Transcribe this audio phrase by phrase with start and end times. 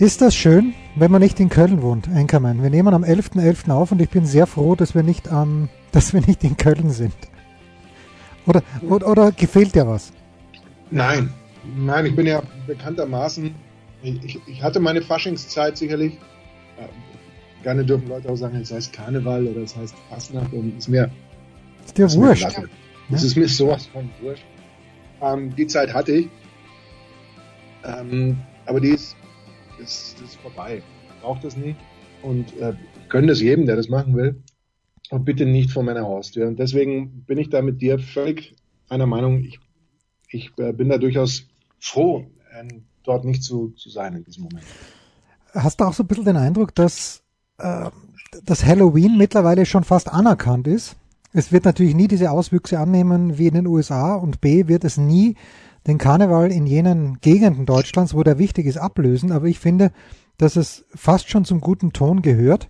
[0.00, 2.62] Ist das schön, wenn man nicht in Köln wohnt, Anchorman?
[2.62, 3.66] Wir nehmen am 11.11.
[3.66, 3.70] .11.
[3.72, 6.90] auf und ich bin sehr froh, dass wir nicht, ähm, dass wir nicht in Köln
[6.90, 7.14] sind.
[8.46, 10.12] Oder, oder, oder gefällt dir was?
[10.92, 11.32] Nein,
[11.76, 13.52] nein, ich bin ja bekanntermaßen,
[14.02, 16.14] ich, ich hatte meine Faschingszeit sicherlich.
[16.78, 20.88] Äh, gerne dürfen Leute auch sagen, es heißt Karneval oder es heißt Fastnacht und ist
[20.88, 21.10] mir.
[21.84, 22.46] Ist dir ist wurscht.
[23.10, 24.44] Das ist mir sowas von wurscht.
[25.20, 26.28] Ähm, die Zeit hatte ich.
[27.84, 29.16] Ähm, aber die ist,
[29.80, 30.82] ist, ist vorbei.
[31.08, 31.78] Ich brauche das nicht.
[32.22, 32.74] Und äh,
[33.08, 34.42] gönne das jedem, der das machen will.
[35.10, 36.46] Und bitte nicht vor meiner Haustür.
[36.48, 38.54] Und deswegen bin ich da mit dir völlig
[38.88, 39.44] einer Meinung.
[39.44, 39.58] Ich,
[40.30, 41.46] ich äh, bin da durchaus
[41.78, 42.68] froh, äh,
[43.04, 44.66] dort nicht zu, zu sein in diesem Moment.
[45.54, 47.22] Hast du auch so ein bisschen den Eindruck, dass,
[47.58, 47.90] äh,
[48.44, 50.96] dass Halloween mittlerweile schon fast anerkannt ist?
[51.32, 54.96] Es wird natürlich nie diese Auswüchse annehmen wie in den USA und B wird es
[54.96, 55.36] nie
[55.88, 59.32] den Karneval in jenen Gegenden Deutschlands, wo der wichtig ist, ablösen.
[59.32, 59.90] Aber ich finde,
[60.36, 62.68] dass es fast schon zum guten Ton gehört,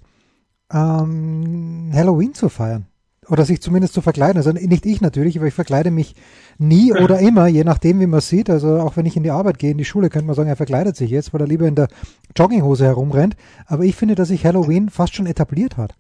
[0.73, 2.87] ähm, Halloween zu feiern.
[3.29, 4.39] Oder sich zumindest zu verkleiden.
[4.39, 6.15] Also nicht ich natürlich, aber ich verkleide mich
[6.59, 8.49] nie oder immer, je nachdem, wie man sieht.
[8.49, 10.57] Also auch wenn ich in die Arbeit gehe, in die Schule, könnte man sagen, er
[10.57, 11.89] verkleidet sich jetzt, weil er lieber in der
[12.37, 13.37] Jogginghose herumrennt.
[13.67, 15.95] Aber ich finde, dass sich Halloween fast schon etabliert hat.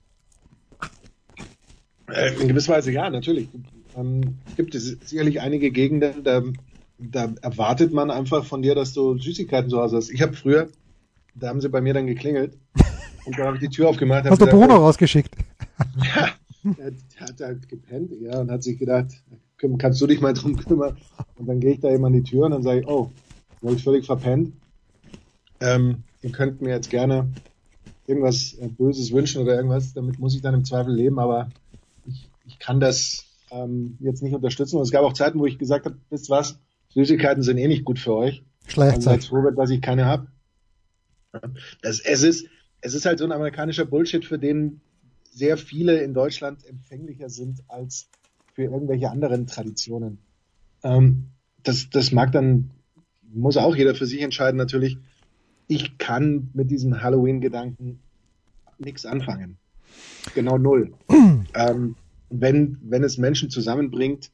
[2.09, 3.49] Äh, in gewisser Weise ja, natürlich.
[3.97, 6.43] Ähm, gibt es sicherlich einige Gegenden, da,
[6.99, 10.11] da erwartet man einfach von dir, dass du Süßigkeiten zu Hause hast.
[10.11, 10.69] Ich habe früher,
[11.35, 12.57] da haben sie bei mir dann geklingelt
[13.25, 14.25] und da habe ich die Tür aufgemacht.
[14.29, 15.35] Hast du Bruno rausgeschickt?
[15.97, 16.29] Ja,
[16.65, 19.07] der, der hat halt gepennt, ja, und hat sich gedacht,
[19.79, 20.97] kannst du dich mal drum kümmern?
[21.37, 23.11] Und dann gehe ich da eben an die Tür und dann sage ich, oh,
[23.63, 24.53] habe ich völlig verpennt.
[25.61, 27.29] Ähm, ihr könnt mir jetzt gerne
[28.07, 31.51] irgendwas äh, Böses wünschen oder irgendwas, damit muss ich dann im Zweifel leben, aber
[32.07, 34.77] ich, ich kann das ähm, jetzt nicht unterstützen.
[34.77, 36.59] Und es gab auch Zeiten, wo ich gesagt habe, wisst was,
[36.91, 38.45] Süßigkeiten sind eh nicht gut für euch.
[38.67, 38.97] Schlecht.
[38.97, 40.29] Also seid froh, dass ich keine habe.
[41.83, 42.47] Das, es ist,
[42.81, 44.81] es ist halt so ein amerikanischer Bullshit, für den
[45.31, 48.09] sehr viele in Deutschland empfänglicher sind als
[48.55, 50.19] für irgendwelche anderen Traditionen.
[50.83, 51.29] Ähm,
[51.63, 52.71] das, das mag dann,
[53.33, 54.99] muss auch jeder für sich entscheiden natürlich.
[55.67, 58.01] Ich kann mit diesem Halloween-Gedanken
[58.79, 59.59] nichts anfangen.
[60.35, 60.95] Genau null.
[61.55, 61.97] ähm,
[62.31, 64.31] wenn, wenn es Menschen zusammenbringt,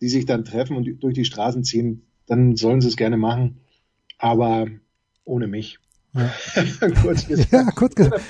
[0.00, 3.60] die sich dann treffen und durch die Straßen ziehen, dann sollen sie es gerne machen,
[4.18, 4.66] aber
[5.24, 5.78] ohne mich.
[6.14, 6.32] Ja.
[7.02, 7.52] kurz gesagt.
[7.52, 8.22] Ja, kurz gesagt.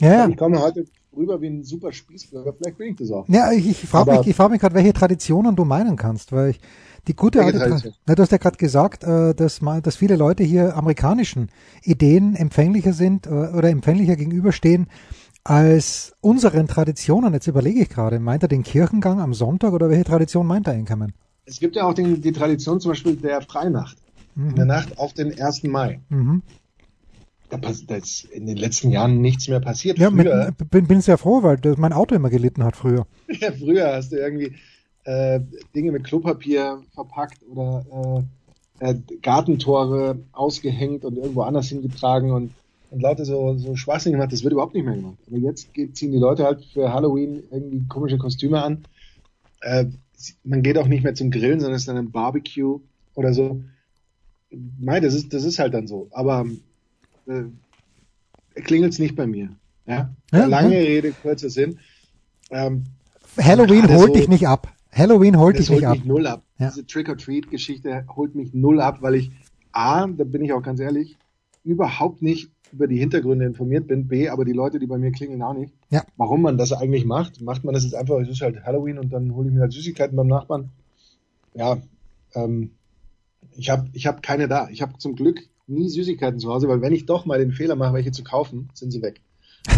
[0.00, 0.28] Ja.
[0.28, 0.84] Ich komme heute
[1.16, 3.28] rüber wie ein super Spießbürger, vielleicht bin ich das auch.
[3.28, 6.50] Ja, ich, ich frage mich, ich frag mich gerade, welche Traditionen du meinen kannst, weil
[6.50, 6.60] ich,
[7.08, 7.94] die gute alte Tra Tradition?
[8.06, 11.50] Na, du hast ja gerade gesagt, äh, dass, man, dass viele Leute hier amerikanischen
[11.82, 14.86] Ideen empfänglicher sind äh, oder empfänglicher gegenüberstehen
[15.44, 17.32] als unseren Traditionen.
[17.32, 20.74] Jetzt überlege ich gerade, meint er den Kirchengang am Sonntag oder welche Tradition meint er
[20.74, 21.12] Enkermann?
[21.44, 23.96] Es gibt ja auch den, die Tradition zum Beispiel der Freinacht.
[24.36, 25.64] In der Nacht auf den 1.
[25.64, 26.00] Mai.
[26.10, 26.42] Mhm.
[27.50, 29.98] Da, da ist in den letzten Jahren nichts mehr passiert.
[29.98, 33.06] Ja, mit, früher, bin, bin sehr froh, weil mein Auto immer gelitten hat früher.
[33.40, 34.52] ja, früher hast du irgendwie
[35.04, 35.40] äh,
[35.74, 38.26] Dinge mit Klopapier verpackt oder
[38.80, 42.52] äh, äh, Gartentore ausgehängt und irgendwo anders hingetragen und,
[42.90, 44.32] und lauter so, so Schwachsinn gemacht.
[44.32, 45.18] Das wird überhaupt nicht mehr gemacht.
[45.26, 48.84] Aber jetzt ziehen die Leute halt für Halloween irgendwie komische Kostüme an.
[49.60, 49.86] Äh,
[50.44, 52.80] man geht auch nicht mehr zum Grillen, sondern es ist dann ein Barbecue
[53.14, 53.62] oder so.
[54.80, 56.08] Mei, das ist, das ist halt dann so.
[56.12, 56.46] Aber
[57.26, 57.42] äh,
[58.62, 59.50] klingelt's nicht bei mir.
[59.86, 60.14] Ja?
[60.32, 60.80] Ja, Lange ja.
[60.80, 61.78] Rede, kurzer Sinn.
[62.50, 62.84] Ähm,
[63.38, 64.72] Halloween holt so- dich nicht ab.
[64.90, 65.96] Halloween holt dich nicht holt ab.
[65.96, 66.42] mich null ab.
[66.58, 66.70] Ja.
[66.70, 69.30] Diese Trick-or-Treat-Geschichte holt mich null ab, weil ich
[69.72, 71.18] A, da bin ich auch ganz ehrlich,
[71.62, 74.08] überhaupt nicht über die Hintergründe informiert bin.
[74.08, 75.72] B, aber die Leute, die bei mir klingeln, auch nicht.
[75.90, 76.04] Ja.
[76.16, 77.40] Warum man das eigentlich macht.
[77.40, 79.72] Macht man das jetzt einfach, es ist halt Halloween und dann hole ich mir halt
[79.72, 80.70] Süßigkeiten beim Nachbarn.
[81.54, 81.78] Ja,
[82.34, 82.72] ähm,
[83.56, 84.68] ich habe ich hab keine da.
[84.70, 87.76] Ich habe zum Glück nie Süßigkeiten zu Hause, weil wenn ich doch mal den Fehler
[87.76, 89.20] mache, welche zu kaufen, sind sie weg.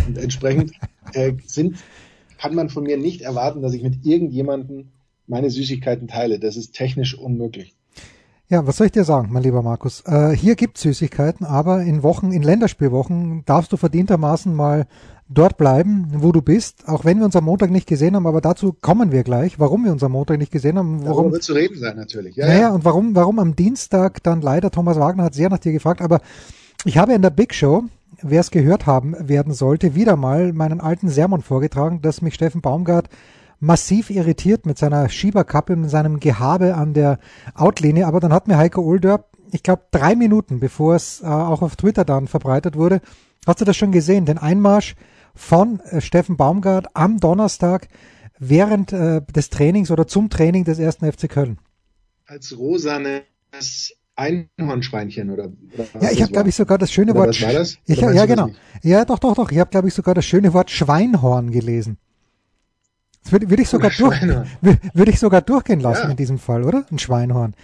[0.07, 0.73] Und entsprechend
[1.15, 1.77] äh, sind,
[2.39, 4.89] kann man von mir nicht erwarten, dass ich mit irgendjemandem
[5.27, 6.39] meine Süßigkeiten teile.
[6.39, 7.75] Das ist technisch unmöglich.
[8.51, 10.03] Ja, was soll ich dir sagen, mein lieber Markus?
[10.07, 14.89] Äh, hier gibt's Süßigkeiten, aber in Wochen, in Länderspielwochen darfst du verdientermaßen mal
[15.29, 18.41] dort bleiben, wo du bist, auch wenn wir uns am Montag nicht gesehen haben, aber
[18.41, 21.45] dazu kommen wir gleich, warum wir uns am Montag nicht gesehen haben, Darüber warum, wird
[21.45, 22.35] zu reden sein natürlich.
[22.35, 22.71] Ja, naja, ja.
[22.71, 26.21] und warum, warum am Dienstag dann leider Thomas Wagner hat sehr nach dir gefragt, aber
[26.85, 27.85] ich habe in der Big Show
[28.23, 32.61] wer es gehört haben werden sollte, wieder mal meinen alten Sermon vorgetragen, dass mich Steffen
[32.61, 33.09] Baumgart
[33.61, 37.19] massiv irritiert mit seiner Schieberkappe, mit seinem Gehabe an der
[37.55, 38.07] Outlinie.
[38.07, 41.77] Aber dann hat mir Heiko Older, ich glaube drei Minuten bevor es äh, auch auf
[41.77, 43.01] Twitter dann verbreitet wurde,
[43.47, 44.97] hast du das schon gesehen, den Einmarsch
[45.35, 47.89] von äh, Steffen Baumgart am Donnerstag
[48.39, 51.59] während äh, des Trainings oder zum Training des ersten FC Köln.
[52.27, 57.29] Als rosanes Einhornschweinchen oder, oder Ja, ich habe glaube ich sogar das schöne oder Wort
[57.29, 57.79] was war das?
[57.87, 58.49] Ich, ja, genau.
[58.83, 59.51] Ja, doch, doch, doch.
[59.51, 61.99] Ich habe glaube ich sogar das schöne Wort Schweinhorn gelesen.
[63.23, 66.11] Das würde, würde ich sogar durch, würde ich sogar durchgehen lassen Ja.
[66.11, 66.87] in diesem Fall, oder?
[66.91, 67.55] Ein Schweinhorn.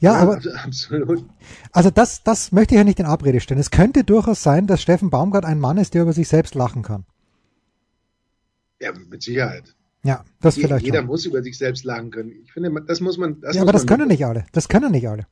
[0.00, 1.24] Ja, aber absolut.
[1.70, 3.60] also das, das möchte ich ja nicht in Abrede stellen.
[3.60, 6.82] Es könnte durchaus sein, dass Steffen Baumgart ein Mann ist, der über sich selbst lachen
[6.82, 7.04] kann.
[8.80, 9.74] Ja, mit Sicherheit.
[10.02, 11.06] Ja, das Je- vielleicht Jeder schon.
[11.06, 12.32] muss über sich selbst lachen können.
[12.44, 13.40] Ich finde, das muss man.
[13.40, 14.44] Das Ja, muss aber das können nicht alle.
[14.50, 15.26] Das können nicht alle.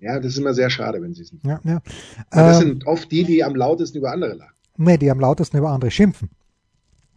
[0.00, 1.44] Ja, das ist immer sehr schade, wenn sie es nicht.
[1.44, 1.82] Ja, ja.
[2.30, 4.54] Aber das Ähm, sind oft die, die am lautesten über andere lachen.
[4.78, 6.30] Nee, die am lautesten über andere schimpfen.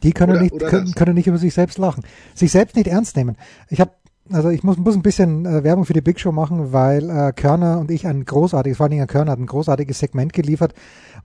[0.04, 2.04] Die können Oder- nicht können, können nicht über sich selbst lachen.
[2.36, 3.36] Sich selbst nicht ernst nehmen.
[3.70, 3.92] Ich habe
[4.32, 7.32] also ich muss, muss ein bisschen äh, Werbung für die Big Show machen, weil äh,
[7.34, 10.74] Körner und ich ein großartiges, vor allen Dingen Körner hat ein großartiges Segment geliefert,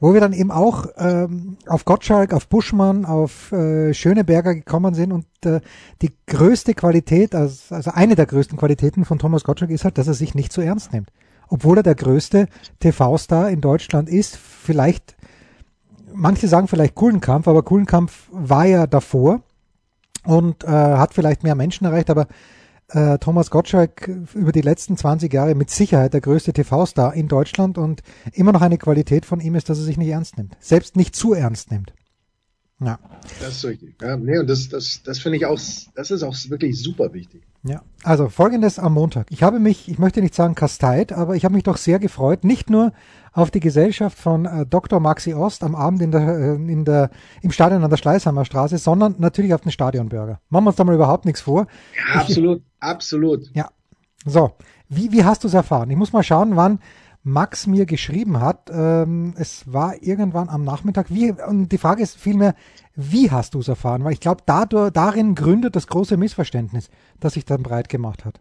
[0.01, 5.13] wo wir dann eben auch ähm, auf Gottschalk, auf Buschmann, auf äh, Schöneberger gekommen sind
[5.13, 5.61] und äh,
[6.01, 10.09] die größte Qualität, also, also eine der größten Qualitäten von Thomas Gottschalk ist halt, dass
[10.09, 11.11] er sich nicht so ernst nimmt.
[11.49, 12.47] Obwohl er der größte
[12.81, 15.17] TV-Star in Deutschland ist, vielleicht
[16.15, 19.43] manche sagen vielleicht Kuhlenkampf, aber Kuhlenkampf war ja davor
[20.25, 22.27] und äh, hat vielleicht mehr Menschen erreicht, aber
[22.89, 27.79] äh, Thomas Gottschalk über die letzten 20 Jahre mit Sicherheit der größte TV-Star in Deutschland
[27.79, 30.57] und immer noch eine Qualität von ihm ist, dass er sich nicht ernst nimmt.
[30.61, 31.93] Selbst nicht zu ernst nimmt.
[32.85, 32.99] Ja,
[33.41, 33.95] Das ist richtig.
[34.03, 35.61] Ja, nee, und das, das, das finde ich auch,
[35.95, 37.43] das ist auch wirklich super wichtig.
[37.63, 37.83] ja.
[38.03, 39.29] Also folgendes am Montag.
[39.31, 42.43] Ich habe mich, ich möchte nicht sagen kasteit, aber ich habe mich doch sehr gefreut,
[42.43, 42.93] nicht nur
[43.33, 45.01] auf die Gesellschaft von äh, Dr.
[45.01, 48.79] Maxi Ost am Abend in der, äh, in der, im Stadion an der Schleißheimer Straße,
[48.79, 50.41] sondern natürlich auf den Stadionburger.
[50.49, 51.67] Machen wir uns da mal überhaupt nichts vor.
[51.97, 53.51] Ja, absolut, absolut.
[53.55, 53.71] Ja.
[54.25, 54.53] So,
[54.89, 55.91] wie, wie hast du es erfahren?
[55.91, 56.79] Ich muss mal schauen, wann
[57.25, 58.71] Max mir geschrieben hat.
[58.73, 61.07] Ähm, es war irgendwann am Nachmittag.
[61.11, 62.55] Wie, und die Frage ist vielmehr,
[62.95, 64.05] wie hast du es erfahren?
[64.05, 66.91] Weil ich glaube, dadurch, darin gründet das große Missverständnis,
[67.21, 68.41] das sich dann breit gemacht hat.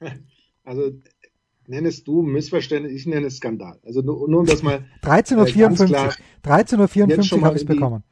[0.66, 0.90] Also
[1.68, 3.78] nennest du Missverständnis, ich nenne es Skandal.
[3.84, 6.06] Also nur, nur um das mal 13.54 Äh, ganz klar.
[6.06, 8.02] Uhr, 13.54 Jetzt schon Uhr mal habe ich es die- bekommen.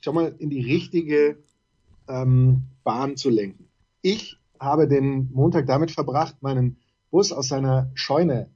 [0.00, 1.38] schon mal in die richtige
[2.08, 3.68] ähm, Bahn zu lenken.
[4.02, 6.76] Ich habe den Montag damit verbracht, meinen
[7.10, 8.50] Bus aus seiner Scheune,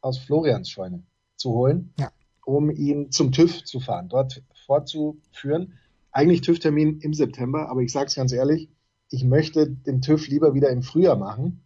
[0.00, 1.02] aus Florians Scheune
[1.36, 2.10] zu holen, Ja.
[2.46, 5.74] um ihn zum TÜV zu fahren, dort fortzuführen.
[6.12, 8.68] Eigentlich TÜV-Termin im September, aber ich sage es ganz ehrlich,
[9.10, 11.62] ich möchte den TÜV lieber wieder im Frühjahr machen.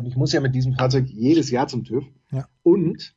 [0.00, 2.04] Und ich muss ja mit diesem Fahrzeug jedes Jahr zum TÜV.
[2.32, 2.48] Ja.
[2.62, 3.14] Und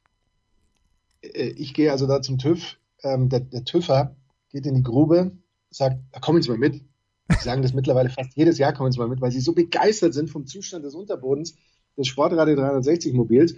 [1.21, 2.77] äh, ich gehe also da zum TÜV.
[3.03, 4.15] Ähm, der, der TÜVer
[4.50, 5.31] geht in die Grube,
[5.69, 6.81] sagt, da kommen Sie mal mit.
[7.30, 10.13] Sie sagen das mittlerweile fast jedes Jahr, kommen Sie mal mit, weil sie so begeistert
[10.13, 11.56] sind vom Zustand des Unterbodens
[11.97, 13.56] des Sportradio 360 Mobils,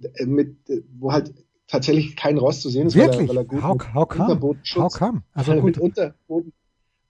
[0.00, 1.34] äh, mit, äh, wo halt
[1.66, 3.28] tatsächlich kein Rost zu sehen ist, Wirklich?
[3.28, 4.24] weil er, weil er gut How, mit how come?
[4.24, 5.14] Unterbodenschutz, How?
[5.34, 5.82] Also er mit, gut.
[5.82, 6.52] Unterboden,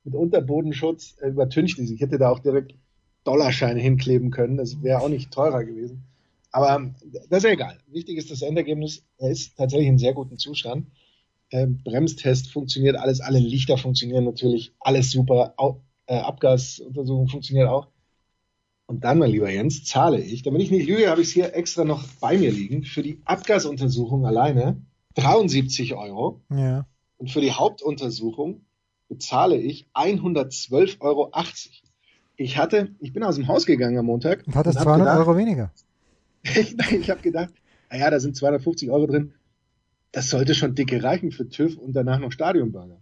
[0.02, 1.90] mit Unterbodenschutz äh, übertüncht ist.
[1.90, 2.74] Ich hätte da auch direkt
[3.26, 6.04] Dollarscheine hinkleben können, das wäre auch nicht teurer gewesen.
[6.52, 6.94] Aber ähm,
[7.28, 7.78] das ist ja egal.
[7.88, 9.02] Wichtig ist das Endergebnis.
[9.18, 10.86] Er ist tatsächlich in sehr gutem Zustand.
[11.50, 15.54] Ähm, Bremstest funktioniert alles, alle Lichter funktionieren natürlich, alles super.
[15.56, 17.88] Au äh, Abgasuntersuchung funktioniert auch.
[18.86, 21.54] Und dann, mein lieber Jens, zahle ich, damit ich nicht lüge, habe ich es hier
[21.54, 24.80] extra noch bei mir liegen, für die Abgasuntersuchung alleine
[25.14, 26.40] 73 Euro.
[26.50, 26.86] Ja.
[27.16, 28.64] Und für die Hauptuntersuchung
[29.08, 31.30] bezahle ich 112,80 Euro.
[32.36, 35.06] Ich hatte, ich bin aus dem Haus gegangen am Montag Und hat das hab 200
[35.06, 35.72] gedacht, Euro weniger.
[36.42, 37.52] ich, ich habe gedacht,
[37.90, 39.32] naja, da sind 250 Euro drin.
[40.12, 42.98] Das sollte schon dicke reichen für TÜV und danach noch Stadionburger.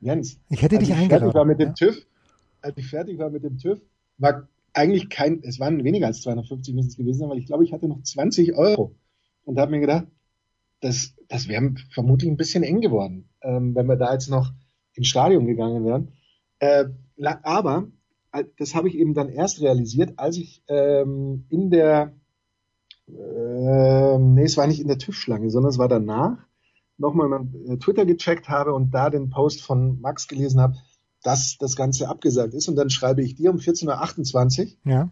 [0.00, 1.32] Jens, Ich hätte als dich ich eingeladen.
[1.32, 1.74] fertig war mit dem ja.
[1.74, 2.06] TÜV,
[2.60, 3.80] als ich fertig war mit dem TÜV,
[4.18, 7.64] war eigentlich kein, es waren weniger als 250 müssen es gewesen sein, weil ich glaube,
[7.64, 8.94] ich hatte noch 20 Euro
[9.44, 10.06] und habe mir gedacht,
[10.80, 14.52] das, das wäre vermutlich ein bisschen eng geworden, ähm, wenn wir da jetzt noch
[14.94, 16.12] ins Stadion gegangen wären.
[16.58, 16.86] Äh,
[17.42, 17.88] aber
[18.58, 22.14] das habe ich eben dann erst realisiert, als ich ähm, in der,
[23.08, 26.38] äh, nee, es war nicht in der TÜV-Schlange, sondern es war danach,
[26.98, 30.76] nochmal mein äh, Twitter gecheckt habe und da den Post von Max gelesen habe,
[31.22, 32.68] dass das Ganze abgesagt ist.
[32.68, 35.10] Und dann schreibe ich dir um 14.28 Uhr, Ja.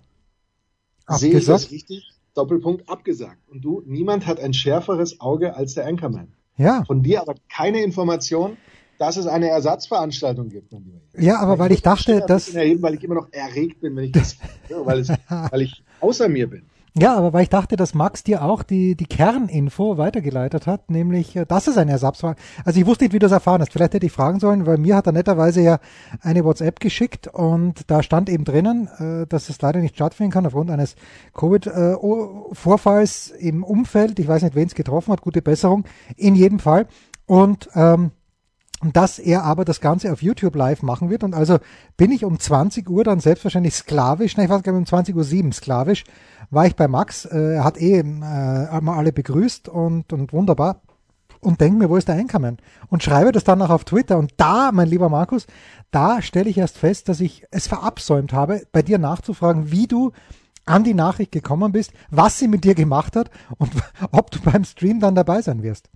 [1.09, 2.13] sehe ich das richtig?
[2.35, 3.49] Doppelpunkt abgesagt.
[3.49, 6.33] Und du, niemand hat ein schärferes Auge als der Anchorman.
[6.57, 6.85] Ja.
[6.85, 8.57] Von dir aber keine Information,
[9.03, 11.01] dass es eine Ersatzveranstaltung gibt, mein Lieber.
[11.19, 14.05] Ja, aber weil ich die dachte, dass, erheben, weil ich immer noch erregt bin, wenn
[14.05, 14.37] ich das
[14.69, 16.63] höre, weil, es, weil ich außer mir bin.
[16.95, 21.35] Ja, aber weil ich dachte, dass Max dir auch die, die Kerninfo weitergeleitet hat, nämlich,
[21.35, 22.37] äh, dass es ein Ersatz war.
[22.65, 23.73] Also ich wusste nicht, wie du es erfahren hast.
[23.73, 25.81] Vielleicht hätte ich fragen sollen, weil mir hat er netterweise ja
[26.21, 30.47] eine WhatsApp geschickt und da stand eben drinnen, äh, dass es leider nicht stattfinden kann
[30.47, 30.95] aufgrund eines
[31.35, 34.21] Covid-Vorfalls im Umfeld.
[34.21, 35.23] Ich weiß nicht, wen es getroffen hat.
[35.23, 35.87] Gute Besserung.
[36.17, 36.87] In jedem Fall.
[37.27, 38.13] Und ähm,
[38.91, 41.23] dass er aber das Ganze auf YouTube live machen wird.
[41.23, 41.59] Und also
[41.97, 45.15] bin ich um 20 Uhr dann selbstverständlich sklavisch, nein, ich weiß gar nicht, um 20
[45.15, 46.05] Uhr 7 sklavisch,
[46.51, 50.83] war ich bei Max, äh, hat eh äh, mal alle begrüßt und, und wunderbar.
[51.41, 52.59] Und denke mir, wo ist der Einkommen?
[52.89, 54.17] Und schreibe das dann noch auf Twitter.
[54.17, 55.47] Und da, mein lieber Markus,
[55.91, 60.13] da stelle ich erst fest, dass ich es verabsäumt habe, bei dir nachzufragen, wie du
[60.65, 63.73] an die Nachricht gekommen bist, was sie mit dir gemacht hat und
[64.13, 65.91] ob du beim Stream dann dabei sein wirst.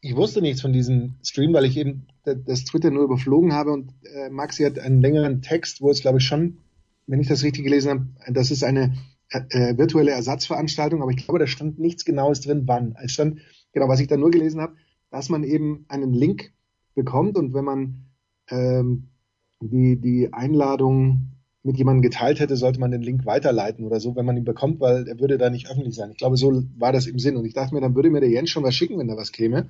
[0.00, 3.92] Ich wusste nichts von diesem Stream, weil ich eben das Twitter nur überflogen habe und
[4.14, 6.58] äh, Maxi hat einen längeren Text, wo es glaube ich schon,
[7.06, 8.94] wenn ich das richtig gelesen habe, das ist eine
[9.30, 12.96] äh, äh, virtuelle Ersatzveranstaltung, aber ich glaube, da stand nichts Genaues drin, wann.
[13.02, 13.40] Es stand,
[13.72, 14.74] genau, was ich da nur gelesen habe,
[15.10, 16.52] dass man eben einen Link
[16.94, 18.04] bekommt und wenn man
[18.50, 19.08] ähm,
[19.60, 24.24] die, die Einladung mit jemandem geteilt hätte, sollte man den Link weiterleiten oder so, wenn
[24.24, 26.10] man ihn bekommt, weil er würde da nicht öffentlich sein.
[26.10, 27.36] Ich glaube, so war das im Sinn.
[27.36, 29.32] Und ich dachte mir, dann würde mir der Jens schon was schicken, wenn da was
[29.32, 29.68] käme.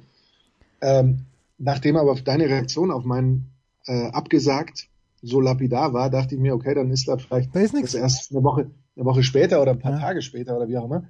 [0.80, 1.26] Ähm,
[1.58, 3.50] nachdem aber deine Reaktion auf meinen
[3.86, 4.88] äh, abgesagt
[5.22, 8.30] so lapidar war, dachte ich mir, okay, dann ist da vielleicht da ist das erst
[8.30, 9.98] eine Woche, eine Woche später oder ein paar ja.
[9.98, 11.04] Tage später oder wie auch immer.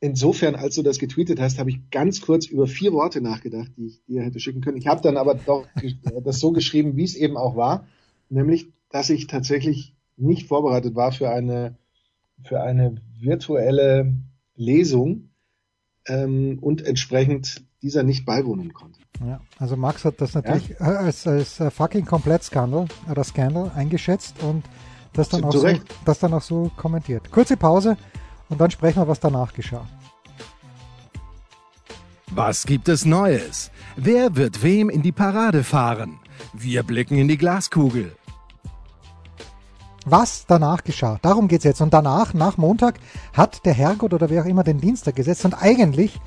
[0.00, 3.86] Insofern, als du das getweetet hast, habe ich ganz kurz über vier Worte nachgedacht, die
[3.86, 4.76] ich dir hätte schicken können.
[4.76, 5.66] Ich habe dann aber doch
[6.24, 7.86] das so geschrieben, wie es eben auch war,
[8.28, 11.76] nämlich, dass ich tatsächlich nicht vorbereitet war für eine
[12.44, 14.14] für eine virtuelle
[14.54, 15.30] Lesung
[16.06, 19.00] ähm, und entsprechend dieser nicht beiwohnen konnte.
[19.24, 20.78] Ja, also Max hat das natürlich ja?
[20.78, 24.64] als, als äh, fucking Komplett-Skandal oder Skandal eingeschätzt und
[25.12, 25.66] das dann, auch so,
[26.04, 27.30] das dann auch so kommentiert.
[27.30, 27.96] Kurze Pause
[28.48, 29.86] und dann sprechen wir, was danach geschah.
[32.30, 33.70] Was gibt es Neues?
[33.96, 36.20] Wer wird wem in die Parade fahren?
[36.52, 38.14] Wir blicken in die Glaskugel.
[40.04, 41.80] Was danach geschah, darum geht es jetzt.
[41.80, 42.98] Und danach, nach Montag,
[43.32, 46.20] hat der Herrgott oder wer auch immer den Dienstag gesetzt und eigentlich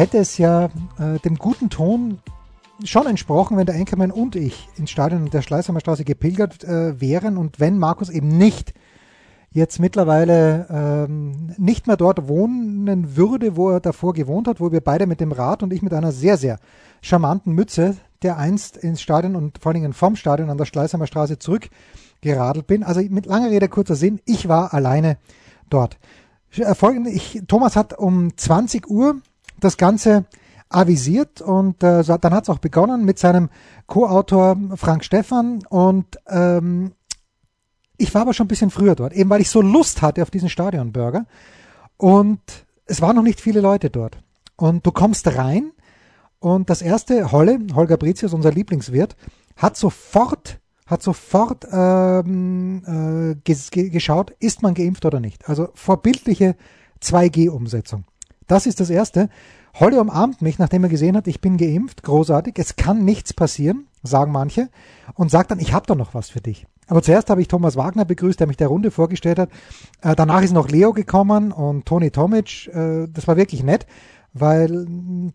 [0.00, 2.20] hätte es ja äh, dem guten Ton
[2.84, 7.36] schon entsprochen, wenn der Enkermann und ich ins Stadion der Schleißheimer Straße gepilgert äh, wären
[7.36, 8.72] und wenn Markus eben nicht
[9.50, 14.80] jetzt mittlerweile ähm, nicht mehr dort wohnen würde, wo er davor gewohnt hat, wo wir
[14.80, 16.60] beide mit dem Rad und ich mit einer sehr, sehr
[17.02, 21.08] charmanten Mütze, der einst ins Stadion und vor allen Dingen vom Stadion an der Schleißheimer
[21.08, 22.84] Straße zurückgeradelt bin.
[22.84, 25.18] Also mit langer Rede, kurzer Sinn, ich war alleine
[25.68, 25.98] dort.
[26.56, 29.20] Äh, folgende, ich, Thomas hat um 20 Uhr
[29.60, 30.24] das Ganze
[30.68, 33.50] avisiert und äh, dann hat es auch begonnen mit seinem
[33.86, 36.92] Co-Autor Frank Stephan und ähm,
[37.96, 40.30] ich war aber schon ein bisschen früher dort, eben weil ich so Lust hatte auf
[40.30, 41.26] diesen Stadionburger
[41.96, 42.40] und
[42.86, 44.18] es waren noch nicht viele Leute dort
[44.56, 45.72] und du kommst rein
[46.38, 49.16] und das erste Holle, Holger Britius, unser Lieblingswirt,
[49.56, 55.48] hat sofort hat sofort ähm, äh, geschaut, ist man geimpft oder nicht.
[55.48, 56.56] Also vorbildliche
[57.00, 58.04] 2G-Umsetzung.
[58.50, 59.28] Das ist das Erste.
[59.74, 63.86] Holly umarmt mich, nachdem er gesehen hat, ich bin geimpft, großartig, es kann nichts passieren,
[64.02, 64.70] sagen manche,
[65.14, 66.66] und sagt dann, ich habe da noch was für dich.
[66.88, 69.50] Aber zuerst habe ich Thomas Wagner begrüßt, der mich der Runde vorgestellt hat.
[70.02, 72.66] Äh, danach ist noch Leo gekommen und Toni Tomic.
[72.74, 73.86] Äh, das war wirklich nett,
[74.32, 74.84] weil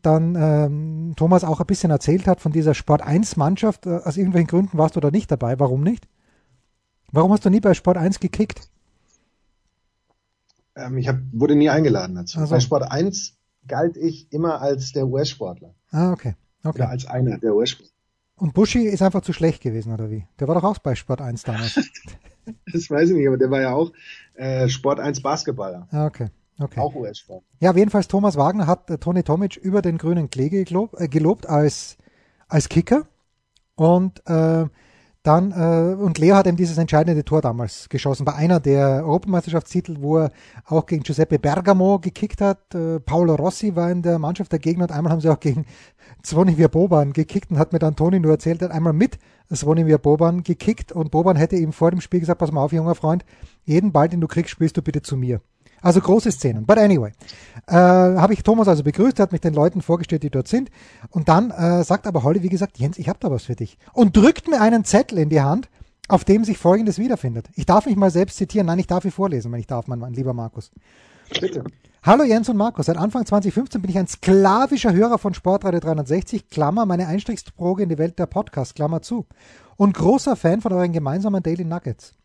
[0.01, 3.85] dann ähm, Thomas auch ein bisschen erzählt hat von dieser Sport 1 Mannschaft.
[3.85, 5.57] Äh, aus irgendwelchen Gründen warst du da nicht dabei.
[5.57, 6.09] Warum nicht?
[7.13, 8.69] Warum hast du nie bei Sport 1 gekickt?
[10.75, 12.39] Ähm, ich hab, wurde nie eingeladen dazu.
[12.39, 12.53] Also.
[12.55, 15.73] Bei Sport 1 galt ich immer als der US-Sportler.
[15.91, 16.35] Ah, okay.
[16.63, 16.81] okay.
[16.81, 17.91] Oder als einer der US-Sportler.
[18.37, 20.27] Und Buschi ist einfach zu schlecht gewesen, oder wie?
[20.39, 21.75] Der war doch auch bei Sport 1 damals.
[22.73, 23.91] das weiß ich nicht, aber der war ja auch
[24.33, 25.87] äh, Sport 1 Basketballer.
[25.91, 26.27] Ah, okay.
[26.57, 26.79] Okay.
[26.79, 27.43] Auch US-Sport.
[27.59, 31.47] Ja, jedenfalls Thomas Wagner hat äh, Toni Tomic über den grünen Klee gelobt, äh, gelobt
[31.47, 31.97] als,
[32.47, 33.07] als Kicker.
[33.75, 34.65] Und äh,
[35.25, 39.97] dann, äh, und Leo hat eben dieses entscheidende Tor damals geschossen, bei einer der Europameisterschaftstitel,
[39.99, 40.31] wo er
[40.65, 42.73] auch gegen Giuseppe Bergamo gekickt hat.
[42.75, 45.65] Äh, Paolo Rossi war in der Mannschaft der Gegner und einmal haben sie auch gegen
[46.23, 49.17] Zvonimir Boban gekickt und hat mir dann Toni nur erzählt, er hat einmal mit
[49.53, 52.95] Zvonimir Boban gekickt und Boban hätte ihm vor dem Spiel gesagt, pass mal auf, junger
[52.95, 53.25] Freund,
[53.63, 55.41] jeden Ball, den du kriegst, spielst du bitte zu mir.
[55.85, 56.65] Also große Szenen.
[56.65, 57.11] But anyway,
[57.67, 60.71] äh, habe ich Thomas also begrüßt, er hat mich den Leuten vorgestellt, die dort sind.
[61.11, 63.77] Und dann äh, sagt aber Holly, wie gesagt, Jens, ich habe da was für dich.
[63.93, 65.69] Und drückt mir einen Zettel in die Hand,
[66.07, 67.49] auf dem sich Folgendes wiederfindet.
[67.53, 68.65] Ich darf mich mal selbst zitieren.
[68.65, 70.71] Nein, ich darf ihn vorlesen, wenn ich darf, mein, mein lieber Markus.
[71.39, 71.63] Bitte.
[72.01, 72.87] Hallo Jens und Markus.
[72.87, 77.89] Seit Anfang 2015 bin ich ein sklavischer Hörer von Sportradio 360, Klammer, meine Einstiegsprobe in
[77.89, 79.27] die Welt der Podcast, Klammer zu.
[79.75, 82.15] Und großer Fan von euren gemeinsamen Daily Nuggets.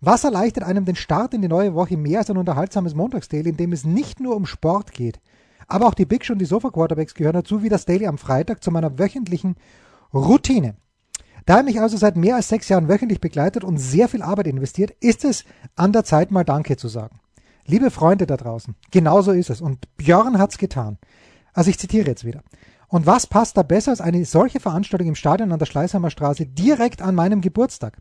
[0.00, 3.56] Was erleichtert einem den Start in die neue Woche mehr als ein unterhaltsames Montagsdaily, in
[3.56, 5.20] dem es nicht nur um Sport geht,
[5.68, 8.18] aber auch die Big Show und die Sofa Quarterbacks gehören dazu, wie das Daily am
[8.18, 9.56] Freitag zu meiner wöchentlichen
[10.14, 10.76] Routine.
[11.44, 14.48] Da er mich also seit mehr als sechs Jahren wöchentlich begleitet und sehr viel Arbeit
[14.48, 15.44] investiert, ist es
[15.76, 17.20] an der Zeit mal Danke zu sagen.
[17.64, 19.60] Liebe Freunde da draußen, genauso ist es.
[19.60, 20.98] Und Björn hat's getan.
[21.52, 22.42] Also ich zitiere jetzt wieder.
[22.88, 26.46] Und was passt da besser als eine solche Veranstaltung im Stadion an der Schleißheimer Straße
[26.46, 27.98] direkt an meinem Geburtstag?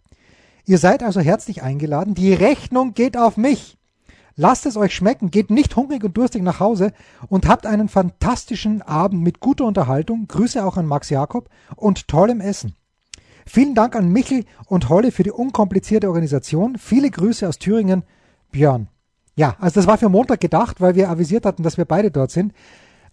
[0.65, 2.15] Ihr seid also herzlich eingeladen.
[2.15, 3.77] Die Rechnung geht auf mich.
[4.36, 6.91] Lasst es euch schmecken, geht nicht hungrig und durstig nach Hause
[7.29, 10.27] und habt einen fantastischen Abend mit guter Unterhaltung.
[10.27, 12.75] Grüße auch an Max Jakob und tollem Essen.
[13.45, 16.77] Vielen Dank an Michel und Holle für die unkomplizierte Organisation.
[16.77, 18.03] Viele Grüße aus Thüringen,
[18.51, 18.89] Björn.
[19.36, 22.31] Ja, also das war für Montag gedacht, weil wir avisiert hatten, dass wir beide dort
[22.31, 22.53] sind.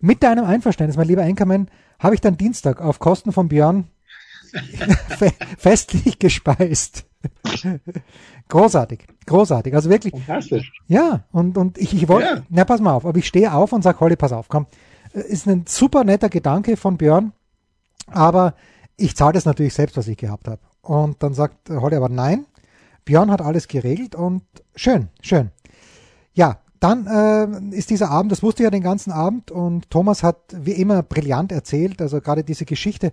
[0.00, 1.68] Mit deinem Einverständnis, mein lieber Enkermann,
[1.98, 3.88] habe ich dann Dienstag auf Kosten von Björn
[5.58, 7.04] festlich gespeist.
[8.48, 9.74] großartig, großartig.
[9.74, 10.12] Also wirklich.
[10.12, 10.72] Fantastisch.
[10.88, 12.42] Ja, und, und ich, ich wollte, ja.
[12.48, 14.66] na pass mal auf, aber ich stehe auf und sage, Holly, pass auf, komm.
[15.12, 17.32] Ist ein super netter Gedanke von Björn,
[18.06, 18.54] aber
[18.96, 20.60] ich zahle das natürlich selbst, was ich gehabt habe.
[20.80, 22.46] Und dann sagt Holly aber nein,
[23.04, 24.42] Björn hat alles geregelt und
[24.74, 25.50] schön, schön.
[26.34, 30.22] Ja, dann äh, ist dieser Abend, das wusste ich ja den ganzen Abend und Thomas
[30.22, 33.12] hat wie immer brillant erzählt, also gerade diese Geschichte,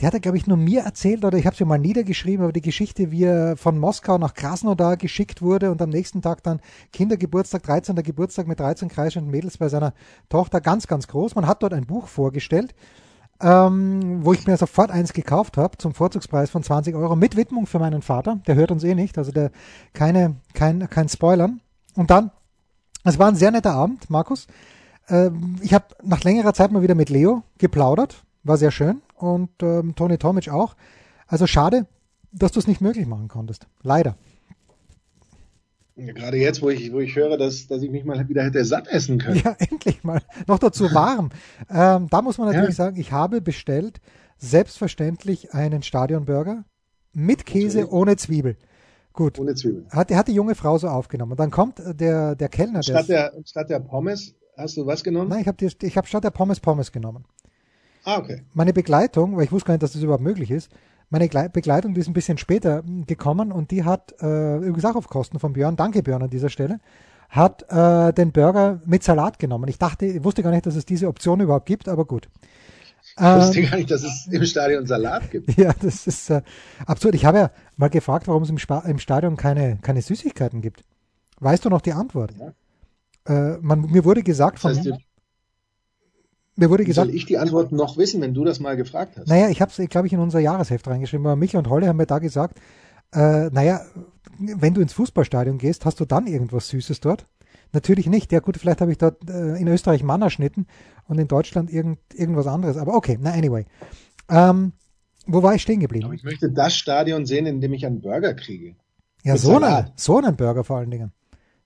[0.00, 2.52] die hat er, glaube ich, nur mir erzählt oder ich habe sie mal niedergeschrieben, aber
[2.52, 6.60] die Geschichte, wie er von Moskau nach Krasnodar geschickt wurde und am nächsten Tag dann
[6.92, 7.96] Kindergeburtstag, 13.
[7.96, 9.94] Geburtstag mit 13 kreischenden Mädels bei seiner
[10.28, 11.36] Tochter, ganz, ganz groß.
[11.36, 12.74] Man hat dort ein Buch vorgestellt,
[13.40, 17.66] ähm, wo ich mir sofort eins gekauft habe zum Vorzugspreis von 20 Euro mit Widmung
[17.66, 18.40] für meinen Vater.
[18.48, 19.52] Der hört uns eh nicht, also der
[19.92, 21.60] keine, kein, kein Spoilern.
[21.94, 22.32] Und dann,
[23.04, 24.48] es war ein sehr netter Abend, Markus.
[25.08, 29.50] Ähm, ich habe nach längerer Zeit mal wieder mit Leo geplaudert, war sehr schön und
[29.62, 30.74] ähm, Tony Tomic auch.
[31.26, 31.86] Also schade,
[32.32, 33.66] dass du es nicht möglich machen konntest.
[33.82, 34.16] Leider.
[35.96, 38.64] Ja, gerade jetzt, wo ich, wo ich höre, dass, dass ich mich mal wieder hätte
[38.64, 39.40] satt essen können.
[39.44, 40.20] Ja, endlich mal.
[40.48, 41.30] Noch dazu warm.
[41.70, 42.86] ähm, da muss man natürlich ja.
[42.86, 44.00] sagen, ich habe bestellt
[44.38, 46.64] selbstverständlich einen Stadionburger
[47.12, 47.92] mit Käse natürlich.
[47.92, 48.56] ohne Zwiebel.
[49.12, 49.38] Gut.
[49.38, 49.86] Ohne Zwiebel.
[49.90, 51.36] Hat, hat die junge Frau so aufgenommen.
[51.36, 52.82] Dann kommt der, der Kellner.
[52.82, 55.28] Statt der, statt der Pommes hast du was genommen?
[55.28, 57.24] Nein, ich habe ich hab statt der Pommes Pommes genommen.
[58.04, 58.42] Ah, okay.
[58.52, 60.70] Meine Begleitung, weil ich wusste gar nicht, dass das überhaupt möglich ist,
[61.10, 64.96] meine Begleitung, die ist ein bisschen später hm, gekommen und die hat, äh, übrigens auch
[64.96, 66.80] auf Kosten von Björn, danke Björn an dieser Stelle,
[67.28, 69.68] hat äh, den Burger mit Salat genommen.
[69.68, 72.28] Ich dachte, ich wusste gar nicht, dass es diese Option überhaupt gibt, aber gut.
[73.16, 75.54] Ich wusste ähm, gar nicht, dass es im Stadion Salat gibt.
[75.58, 76.42] Ja, das ist äh,
[76.86, 77.14] absurd.
[77.14, 80.84] Ich habe ja mal gefragt, warum es im, Spa im Stadion keine, keine Süßigkeiten gibt.
[81.40, 82.32] Weißt du noch die Antwort?
[82.38, 82.54] Ja.
[83.26, 84.98] Äh, man, mir wurde gesagt das heißt, von,
[86.56, 89.28] mir wurde gesagt, soll ich die Antwort noch wissen, wenn du das mal gefragt hast?
[89.28, 91.96] Naja, ich habe es, glaube ich, in unser Jahresheft reingeschrieben, aber Michael und Holle haben
[91.96, 92.58] mir da gesagt,
[93.12, 93.80] äh, naja,
[94.38, 97.26] wenn du ins Fußballstadion gehst, hast du dann irgendwas Süßes dort?
[97.72, 98.30] Natürlich nicht.
[98.30, 100.66] Ja gut, vielleicht habe ich dort äh, in Österreich Mannerschnitten
[101.08, 102.76] und in Deutschland irgend, irgendwas anderes.
[102.76, 103.66] Aber okay, na anyway.
[104.28, 104.72] Ähm,
[105.26, 106.04] wo war ich stehen geblieben?
[106.04, 108.76] Aber ich möchte das Stadion sehen, in dem ich einen Burger kriege.
[109.24, 111.12] Ja, so einen, so einen Burger vor allen Dingen.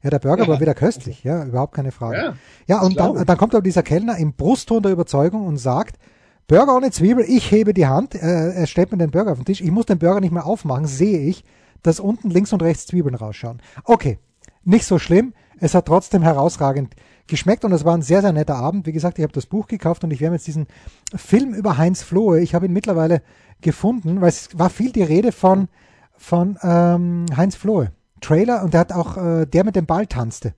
[0.02, 0.48] Ja, der Burger ja.
[0.48, 2.16] war wieder köstlich, ja, überhaupt keine Frage.
[2.16, 2.34] Ja,
[2.66, 5.98] ja und dann, dann kommt aber dieser Kellner im Brustton der Überzeugung und sagt,
[6.46, 9.44] Burger ohne Zwiebel, ich hebe die Hand, äh, er stellt mir den Burger auf den
[9.44, 11.44] Tisch, ich muss den Burger nicht mehr aufmachen, sehe ich,
[11.82, 13.60] dass unten links und rechts Zwiebeln rausschauen.
[13.84, 14.18] Okay,
[14.64, 16.94] nicht so schlimm, es hat trotzdem herausragend
[17.26, 18.86] geschmeckt und es war ein sehr, sehr netter Abend.
[18.86, 20.68] Wie gesagt, ich habe das Buch gekauft und ich werde jetzt diesen
[21.14, 23.20] Film über Heinz Flohe, ich habe ihn mittlerweile
[23.60, 25.68] gefunden, weil es war viel die Rede von,
[26.16, 27.92] von ähm, Heinz Flohe.
[28.20, 30.54] Trailer und der hat auch äh, der mit dem Ball tanzte.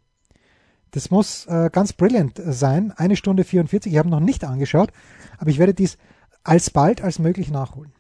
[0.92, 2.92] Das muss äh, ganz brillant sein.
[2.96, 3.92] Eine Stunde 44.
[3.92, 4.90] Ich habe noch nicht angeschaut,
[5.38, 5.98] aber ich werde dies
[6.42, 7.92] alsbald als möglich nachholen.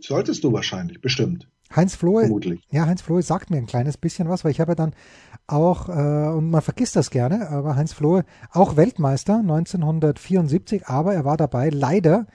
[0.00, 1.48] Solltest du wahrscheinlich, bestimmt.
[1.74, 2.66] Heinz Flohe, Vermutlich.
[2.70, 4.94] ja, Heinz Flohe sagt mir ein kleines bisschen was, weil ich habe ja dann
[5.46, 11.26] auch, äh, und man vergisst das gerne, aber Heinz Flohe, auch Weltmeister 1974, aber er
[11.26, 12.26] war dabei, leider,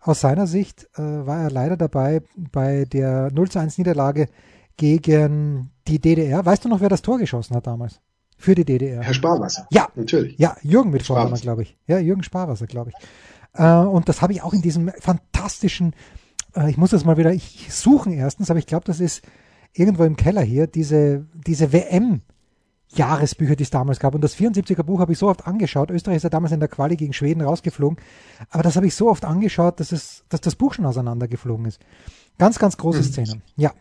[0.00, 4.28] aus seiner Sicht äh, war er leider dabei bei der 0 zu 1 Niederlage
[4.76, 6.44] gegen die DDR.
[6.44, 8.00] Weißt du noch, wer das Tor geschossen hat damals?
[8.38, 9.02] Für die DDR.
[9.02, 9.66] Herr Sparwasser.
[9.70, 10.38] Ja, natürlich.
[10.38, 11.78] Ja, Jürgen mit Vornamen, glaube ich.
[11.86, 13.58] Ja, Jürgen Sparwasser, glaube ich.
[13.58, 15.94] Äh, und das habe ich auch in diesem fantastischen,
[16.54, 19.22] äh, ich muss das mal wieder ich suchen erstens, aber ich glaube, das ist
[19.72, 22.20] irgendwo im Keller hier, diese, diese WM
[22.94, 24.14] Jahresbücher, die es damals gab.
[24.14, 25.90] Und das 74er Buch habe ich so oft angeschaut.
[25.90, 27.98] Österreich ist ja damals in der Quali gegen Schweden rausgeflogen.
[28.50, 31.80] Aber das habe ich so oft angeschaut, dass, es, dass das Buch schon auseinandergeflogen ist.
[32.38, 33.04] Ganz, ganz große mhm.
[33.04, 33.42] Szenen.
[33.56, 33.72] Ja.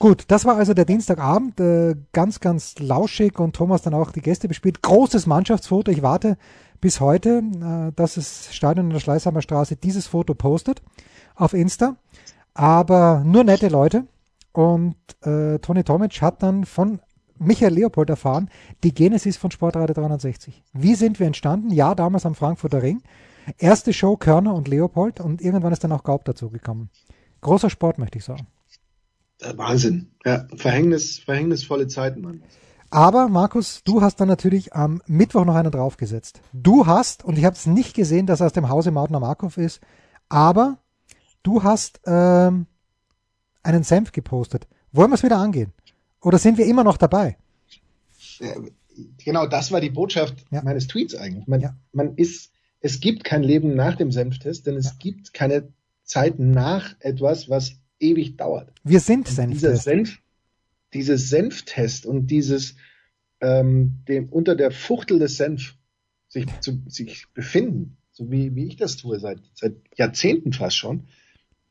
[0.00, 4.22] Gut, das war also der Dienstagabend, äh, ganz, ganz lauschig und Thomas dann auch die
[4.22, 4.82] Gäste bespielt.
[4.82, 5.90] Großes Mannschaftsfoto.
[5.90, 6.36] Ich warte
[6.80, 10.82] bis heute, äh, dass das Stadion in der Schleißheimer Straße dieses Foto postet
[11.36, 11.96] auf Insta.
[12.54, 14.06] Aber nur nette Leute
[14.52, 17.00] Und äh, Toni Tomic hat dann von
[17.38, 18.48] Michael Leopold erfahren,
[18.84, 20.62] die Genesis von Sportradio 360.
[20.72, 21.70] Wie sind wir entstanden?
[21.70, 23.02] Ja, damals am Frankfurter Ring.
[23.58, 26.90] Erste Show Körner und Leopold und irgendwann ist dann auch Gaub dazugekommen.
[27.40, 28.46] Großer Sport, möchte ich sagen.
[29.56, 30.10] Wahnsinn.
[30.24, 32.42] Ja, Verhängnis, verhängnisvolle Zeiten, Mann.
[32.90, 36.40] Aber Markus, du hast dann natürlich am Mittwoch noch einen draufgesetzt.
[36.52, 39.56] Du hast, und ich habe es nicht gesehen, dass er aus dem Hause Mautner Markov
[39.56, 39.80] ist,
[40.28, 40.78] aber
[41.42, 42.66] du hast ähm,
[43.64, 44.68] einen Senf gepostet.
[44.92, 45.72] Wollen wir es wieder angehen?
[46.20, 47.36] Oder sind wir immer noch dabei?
[48.38, 48.54] Ja,
[49.24, 50.62] genau, das war die Botschaft ja.
[50.62, 51.48] meines Tweets eigentlich.
[51.48, 51.76] Man, ja.
[51.92, 55.72] man, ist, es gibt kein Leben nach dem Senftest, denn es gibt keine
[56.04, 58.72] Zeit nach etwas, was ewig dauert.
[58.82, 59.84] Wir sind Senftest.
[59.84, 60.18] Senf,
[60.92, 62.76] dieses Senftest und dieses
[63.40, 65.76] ähm, dem, unter der Fuchtel des Senf
[66.28, 71.08] sich, zu, sich befinden, so wie, wie ich das tue seit, seit Jahrzehnten fast schon,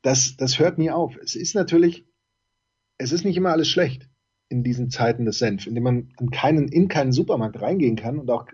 [0.01, 1.17] das, das hört nie auf.
[1.17, 2.05] Es ist natürlich,
[2.97, 4.09] es ist nicht immer alles schlecht
[4.49, 8.19] in diesen Zeiten des Senf, in dem man an keinen, in keinen Supermarkt reingehen kann
[8.19, 8.45] und auch,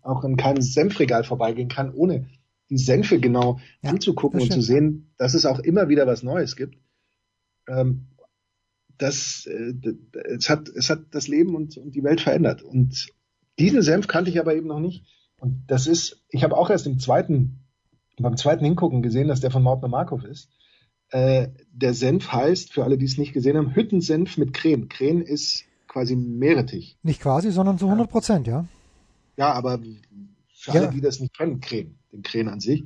[0.00, 2.28] auch in kein Senfregal vorbeigehen kann, ohne
[2.70, 6.56] die Senfe genau ja, anzugucken und zu sehen, dass es auch immer wieder was Neues
[6.56, 6.78] gibt.
[7.68, 8.06] Ähm,
[8.98, 9.74] das, äh,
[10.36, 12.62] es, hat, es hat das Leben und, und die Welt verändert.
[12.62, 13.08] Und
[13.58, 15.04] diesen Senf kannte ich aber eben noch nicht.
[15.38, 17.60] Und das ist, ich habe auch erst im zweiten,
[18.18, 20.50] beim zweiten Hingucken gesehen, dass der von Mautner Markov ist.
[21.10, 24.88] Äh, der Senf heißt, für alle, die es nicht gesehen haben, Hüttensenf mit Creme.
[24.88, 26.98] Creme ist quasi Meerrettich.
[27.02, 28.66] Nicht quasi, sondern zu 100 Prozent, ja.
[29.36, 29.78] Ja, aber
[30.52, 30.80] für ja.
[30.80, 32.84] alle, die das nicht kennen, Creme, den Creme an sich.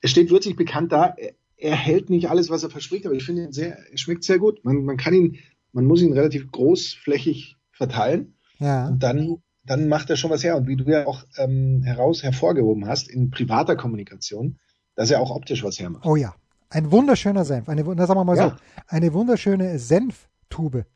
[0.00, 1.14] Es steht würzig bekannt da,
[1.60, 4.38] er hält nicht alles, was er verspricht, aber ich finde ihn sehr, er schmeckt sehr
[4.38, 4.64] gut.
[4.64, 5.38] Man, man kann ihn
[5.72, 8.34] man muss ihn relativ großflächig verteilen.
[8.58, 8.88] Ja.
[8.88, 10.56] Und dann, dann macht er schon was her.
[10.56, 14.58] Und wie du ja auch ähm, heraus hervorgehoben hast, in privater Kommunikation,
[14.94, 16.04] dass er auch optisch was hermacht.
[16.04, 16.34] Oh ja.
[16.68, 17.68] Ein wunderschöner Senf.
[17.68, 18.50] Eine, na, sagen wir mal ja.
[18.50, 20.86] so, eine wunderschöne Senftube.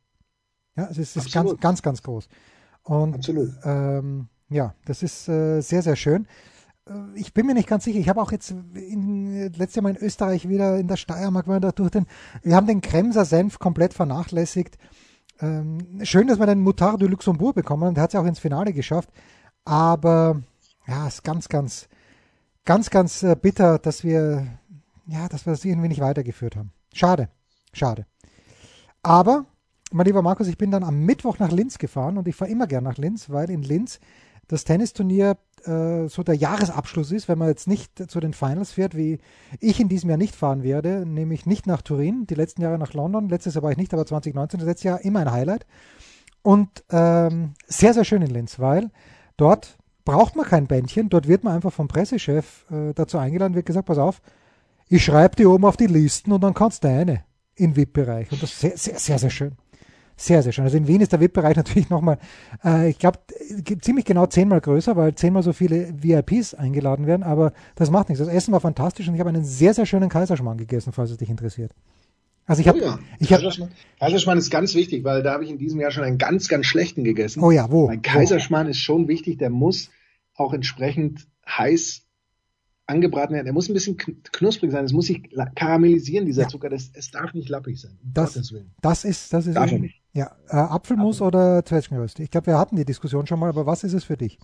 [0.76, 2.28] Ja, es ist, ist ganz, ganz, ganz groß.
[2.82, 3.50] Und Absolut.
[3.64, 6.26] Ähm, ja, das ist äh, sehr, sehr schön.
[6.88, 7.98] Äh, ich bin mir nicht ganz sicher.
[7.98, 11.72] Ich habe auch jetzt in, letztes Mal in Österreich wieder in der Steiermark mal da
[11.72, 12.06] durch den,
[12.42, 14.78] wir haben den Kremser Senf komplett vernachlässigt.
[15.40, 18.38] Ähm, schön, dass wir den Mutard du Luxembourg bekommen und der hat es auch ins
[18.38, 19.10] Finale geschafft.
[19.64, 20.42] Aber
[20.86, 21.88] ja, es ist ganz, ganz,
[22.64, 24.46] ganz, ganz äh, bitter, dass wir,
[25.06, 26.72] ja, dass wir das irgendwie nicht weitergeführt haben.
[26.92, 27.28] Schade,
[27.72, 28.06] schade.
[29.02, 29.46] Aber,
[29.92, 32.66] mein lieber Markus, ich bin dann am Mittwoch nach Linz gefahren und ich fahre immer
[32.66, 34.00] gern nach Linz, weil in Linz
[34.48, 38.96] das Tennisturnier äh, so der Jahresabschluss ist, wenn man jetzt nicht zu den Finals fährt,
[38.96, 39.18] wie
[39.60, 42.92] ich in diesem Jahr nicht fahren werde, nämlich nicht nach Turin, die letzten Jahre nach
[42.94, 45.66] London, letztes Jahr war ich nicht, aber 2019, das letzte Jahr immer ein Highlight.
[46.42, 48.90] Und ähm, sehr, sehr schön in Linz, weil
[49.36, 53.66] dort braucht man kein Bändchen, dort wird man einfach vom Pressechef äh, dazu eingeladen, wird
[53.66, 54.20] gesagt, pass auf,
[54.88, 57.24] ich schreibe die oben auf die Listen und dann kannst du eine
[57.56, 58.30] im VIP-Bereich.
[58.32, 59.52] Und das ist sehr, sehr, sehr, sehr schön.
[60.16, 60.64] Sehr, sehr schön.
[60.64, 62.18] Also in Wien ist der VIP-Bereich natürlich nochmal,
[62.64, 63.18] äh, ich glaube,
[63.80, 68.24] ziemlich genau zehnmal größer, weil zehnmal so viele VIPs eingeladen werden, aber das macht nichts.
[68.24, 71.16] Das Essen war fantastisch und ich habe einen sehr, sehr schönen Kaiserschmarrn gegessen, falls es
[71.16, 71.72] dich interessiert.
[72.46, 72.98] Also ich habe, oh ja.
[73.18, 73.42] ich habe
[73.98, 76.66] Kaiserschmarrn ist ganz wichtig, weil da habe ich in diesem Jahr schon einen ganz, ganz
[76.66, 77.42] schlechten gegessen.
[77.42, 77.88] Oh ja, wo?
[77.88, 78.70] Ein Kaiserschmarrn wo?
[78.70, 79.90] ist schon wichtig, der muss
[80.34, 82.02] auch entsprechend heiß
[82.86, 83.46] angebraten werden.
[83.46, 84.84] Er muss ein bisschen knusprig sein.
[84.84, 85.22] Es muss sich
[85.54, 86.48] karamellisieren, dieser ja.
[86.48, 86.68] Zucker.
[86.68, 87.98] Das, es darf nicht lappig sein.
[88.02, 88.34] Das,
[88.82, 89.54] das ist, das ist.
[89.54, 90.03] Darf nicht.
[90.14, 91.26] Ja, äh, Apfelmus Apfel.
[91.26, 92.22] oder Zwetschgenrösti?
[92.22, 94.38] Ich glaube, wir hatten die Diskussion schon mal, aber was ist es für dich?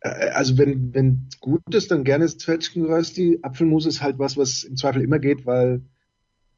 [0.00, 3.40] Äh, also wenn wenn gut ist, dann gerne Zwetschgenrösti.
[3.42, 5.82] Apfelmus ist halt was, was im Zweifel immer geht, weil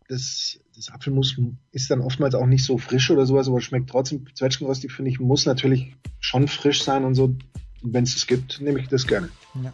[0.08, 1.38] das, das Apfelmus
[1.70, 4.26] ist dann oftmals auch nicht so frisch oder sowas, aber schmeckt trotzdem.
[4.34, 7.34] Zwetschgenrösti finde ich muss natürlich schon frisch sein und so.
[7.82, 9.30] Wenn es es gibt, nehme ich das gerne.
[9.62, 9.72] Ja.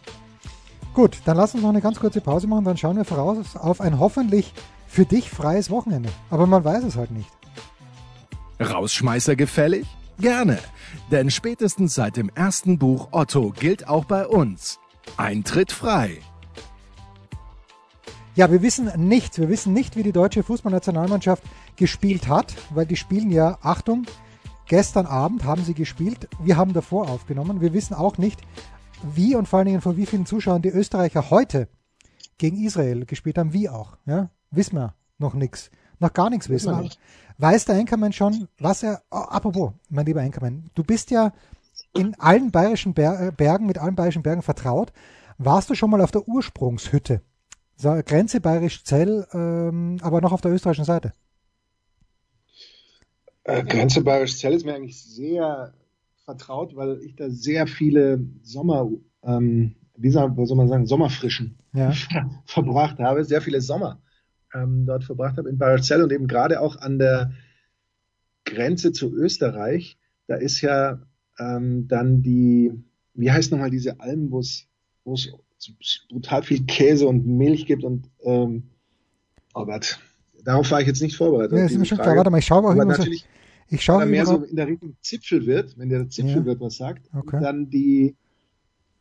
[0.93, 3.81] Gut, dann lass uns noch eine ganz kurze Pause machen, dann schauen wir voraus auf
[3.81, 4.53] ein hoffentlich
[4.87, 6.09] für dich freies Wochenende.
[6.29, 7.29] Aber man weiß es halt nicht.
[8.59, 9.85] Rausschmeißer gefällig?
[10.19, 10.59] Gerne,
[11.11, 14.79] denn spätestens seit dem ersten Buch Otto gilt auch bei uns
[15.17, 16.19] Eintritt frei.
[18.35, 19.39] Ja, wir wissen nichts.
[19.39, 21.43] Wir wissen nicht, wie die deutsche Fußballnationalmannschaft
[21.75, 24.05] gespielt hat, weil die spielen ja, Achtung,
[24.67, 26.27] gestern Abend haben sie gespielt.
[26.39, 27.61] Wir haben davor aufgenommen.
[27.61, 28.41] Wir wissen auch nicht,
[29.03, 31.69] wie und vor allen Dingen von wie vielen Zuschauern die Österreicher heute
[32.37, 33.97] gegen Israel gespielt haben, wie auch.
[34.05, 34.31] Ja?
[34.51, 35.71] Wissen wir noch nichts.
[35.99, 36.89] Noch gar nichts wissen wir.
[37.37, 41.33] Weiß der Enkermann schon, was er, oh, apropos, mein lieber Enkermann, du bist ja
[41.93, 44.93] in allen bayerischen Ber Bergen, mit allen bayerischen Bergen vertraut.
[45.37, 47.21] Warst du schon mal auf der Ursprungshütte?
[47.75, 51.11] So, Grenze bayerisch Zell, ähm, aber noch auf der österreichischen Seite.
[53.43, 55.73] Äh, Grenze bayerisch Zell ist mir eigentlich sehr
[56.23, 58.89] vertraut, weil ich da sehr viele Sommer,
[59.23, 61.91] ähm, wie soll man sagen, Sommerfrischen ja.
[62.45, 63.99] verbracht habe, sehr viele Sommer
[64.53, 67.33] ähm, dort verbracht habe, in Barzell und eben gerade auch an der
[68.45, 71.01] Grenze zu Österreich, da ist ja
[71.39, 72.71] ähm, dann die,
[73.13, 74.67] wie heißt nochmal diese Alm, wo es
[76.09, 78.63] brutal viel Käse und Milch gibt und ähm,
[79.53, 79.99] oh Gott,
[80.43, 81.57] darauf war ich jetzt nicht vorbereitet.
[81.57, 82.15] Ja, ist mir schon klar.
[82.15, 83.25] Warte mal, ich schaue auch natürlich,
[83.69, 86.59] ich schaue wenn er mehr so in der Richtung Zipfel wird, wenn der Zipfel ja.
[86.59, 87.39] was sagt, okay.
[87.41, 88.15] dann die,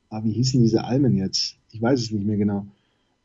[0.09, 1.57] ah, wie hießen diese Almen jetzt?
[1.70, 2.66] Ich weiß es nicht mehr genau.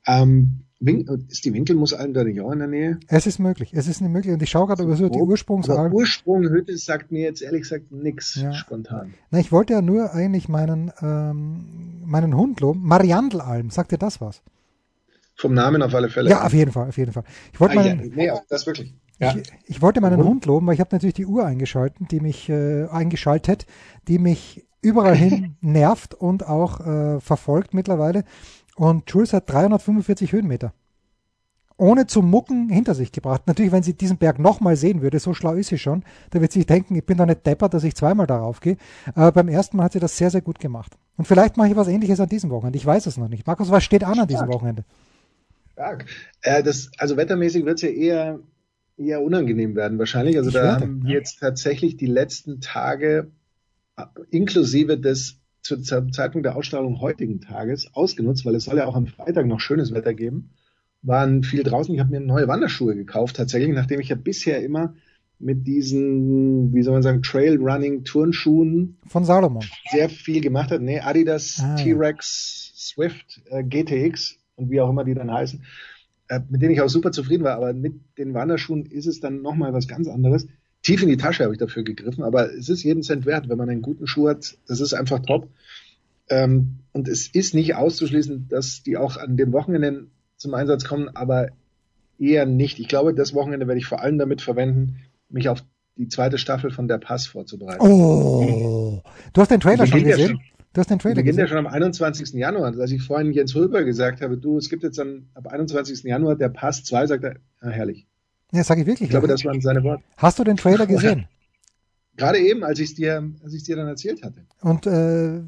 [0.06, 3.00] Ähm, ist die Winkelmussalm da nicht auch in der Nähe?
[3.08, 4.34] Es ist möglich, es ist nicht möglich.
[4.34, 5.92] Und ich schaue gerade über so die Ursprungsalm.
[5.92, 8.54] Ursprunghütte sagt mir jetzt ehrlich gesagt nichts ja.
[8.54, 9.14] spontan.
[9.30, 12.82] Na, ich wollte ja nur eigentlich meinen, ähm, meinen Hund loben.
[12.84, 14.42] Mariandelalm, sagt dir das was?
[15.36, 16.30] Vom Namen auf alle Fälle.
[16.30, 17.24] Ja, auf jeden Fall, auf jeden Fall.
[17.54, 18.94] Ich wollte ah, meinen, ja, nee, das wirklich.
[19.20, 19.36] Ja.
[19.36, 22.50] Ich, ich, wollte meinen Hund loben, weil ich habe natürlich die Uhr eingeschaltet, die mich
[22.50, 23.66] äh, eingeschaltet,
[24.08, 28.24] die mich überall hin nervt und auch äh, verfolgt mittlerweile.
[28.80, 30.72] Und Jules hat 345 Höhenmeter.
[31.76, 33.42] Ohne zu mucken hinter sich gebracht.
[33.46, 36.54] Natürlich, wenn sie diesen Berg nochmal sehen würde, so schlau ist sie schon, da wird
[36.54, 38.78] sie sich denken, ich bin doch nicht deppert, dass ich zweimal darauf gehe.
[39.16, 40.98] Aber beim ersten Mal hat sie das sehr, sehr gut gemacht.
[41.18, 42.78] Und vielleicht mache ich was ähnliches an diesem Wochenende.
[42.78, 43.46] Ich weiß es noch nicht.
[43.46, 44.86] Markus, was steht an an diesem Wochenende?
[45.74, 46.06] Stark.
[46.42, 48.40] Äh, das, also wettermäßig wird es ja eher,
[48.96, 50.38] eher unangenehm werden wahrscheinlich.
[50.38, 51.16] Also ich da werde, haben ja.
[51.16, 53.30] jetzt tatsächlich die letzten Tage
[53.98, 58.86] äh, inklusive des zu, zum Zeitpunkt der Ausstrahlung heutigen Tages ausgenutzt, weil es soll ja
[58.86, 60.52] auch am Freitag noch schönes Wetter geben.
[61.02, 61.94] Waren viel draußen.
[61.94, 64.96] Ich habe mir neue Wanderschuhe gekauft, tatsächlich, nachdem ich ja bisher immer
[65.40, 70.82] mit diesen, wie soll man sagen, Trail-Running-Turnschuhen von Salomon sehr viel gemacht hat.
[70.82, 75.64] Nee, Adidas ah, T-Rex Swift äh, GTX und wie auch immer die dann heißen,
[76.28, 77.56] äh, mit denen ich auch super zufrieden war.
[77.56, 80.48] Aber mit den Wanderschuhen ist es dann nochmal was ganz anderes
[80.90, 83.60] tief in die Tasche habe ich dafür gegriffen, aber es ist jeden Cent wert, wenn
[83.60, 84.58] man einen guten Schuh hat.
[84.68, 85.48] Das ist einfach top.
[86.30, 91.10] Ähm, und es ist nicht auszuschließen, dass die auch an den Wochenenden zum Einsatz kommen,
[91.10, 91.50] aber
[92.18, 92.80] eher nicht.
[92.80, 94.98] Ich glaube, das Wochenende werde ich vor allem damit verwenden,
[95.30, 95.64] mich auf
[95.96, 97.82] die zweite Staffel von Der Pass vorzubereiten.
[97.82, 100.28] Oh, du hast den Trailer schon gesehen?
[100.28, 100.40] Schon,
[100.74, 101.46] du hast den Trailer beginnt gesehen?
[101.46, 102.34] ja schon am 21.
[102.34, 102.74] Januar.
[102.80, 106.04] Als ich vorhin Jens Röber gesagt habe, du, es gibt jetzt dann ab 21.
[106.04, 108.08] Januar Der Pass 2, sagt er, ah, herrlich.
[108.52, 109.08] Ja, sage ich wirklich.
[109.08, 110.04] Ich glaube, das waren seine Worte.
[110.18, 111.28] Hast du den Trailer gesehen?
[112.18, 114.46] Gerade eben, als ich es dir, als ich dir dann erzählt hatte.
[114.62, 115.42] Und äh,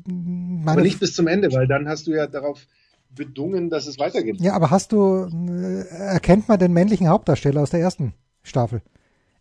[0.65, 2.65] aber nicht bis zum Ende, weil dann hast du ja darauf
[3.09, 4.39] bedungen, dass es weitergeht.
[4.39, 8.81] Ja, aber hast du äh, erkennt man den männlichen Hauptdarsteller aus der ersten Staffel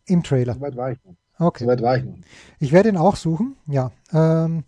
[0.06, 0.54] im Trailer?
[0.54, 1.14] Soweit war ich noch.
[1.38, 1.64] Okay.
[1.64, 2.16] Soweit war ich noch.
[2.58, 3.56] Ich werde ihn auch suchen.
[3.66, 3.92] Ja.
[4.12, 4.64] Ähm,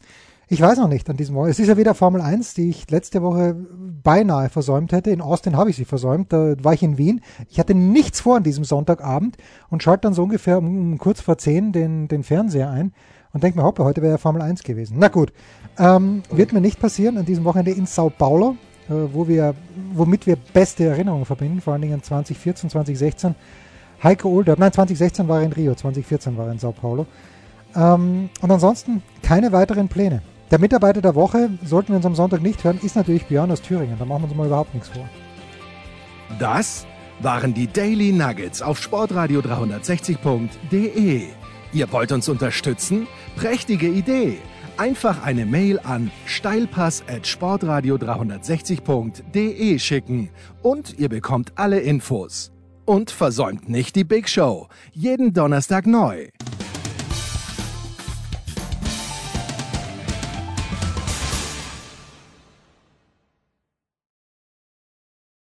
[0.53, 1.53] ich weiß noch nicht an diesem Wochenende.
[1.53, 3.57] Es ist ja wieder Formel 1, die ich letzte Woche
[4.03, 5.11] beinahe versäumt hätte.
[5.11, 6.31] In Austin habe ich sie versäumt.
[6.31, 7.23] Da war ich in Wien.
[7.49, 9.39] Ich hatte nichts vor an diesem Sonntagabend
[9.71, 12.93] und schalte dann so ungefähr um, kurz vor zehn den, den Fernseher ein
[13.33, 14.99] und denke mir, hoppe, heute wäre ja Formel 1 gewesen.
[14.99, 15.33] Na gut,
[15.79, 18.57] ähm, wird mir nicht passieren an diesem Wochenende in Sao Paulo,
[18.91, 19.55] äh, wo wir,
[19.95, 23.35] womit wir beste Erinnerungen verbinden, vor allen Dingen 2014, 2016.
[24.03, 27.07] Heiko Older, nein, 2016 war er in Rio, 2014 war er in Sao Paulo.
[27.75, 30.21] Ähm, und ansonsten keine weiteren Pläne.
[30.53, 33.63] Der Mitarbeiter der Woche, sollten wir uns am Sonntag nicht hören, ist natürlich Björn aus
[33.63, 33.97] Thüringen.
[33.99, 35.09] Da machen wir uns mal überhaupt nichts vor.
[36.39, 36.87] Das
[37.21, 41.23] waren die Daily Nuggets auf sportradio 360.de.
[41.73, 43.07] Ihr wollt uns unterstützen?
[43.35, 44.37] Prächtige Idee!
[44.77, 50.29] Einfach eine Mail an steilpass at sportradio 360.de schicken
[50.61, 52.53] und ihr bekommt alle Infos.
[52.85, 54.69] Und versäumt nicht die Big Show.
[54.93, 56.29] Jeden Donnerstag neu.